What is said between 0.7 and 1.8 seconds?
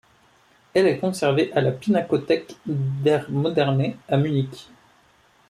Elle est conservée à la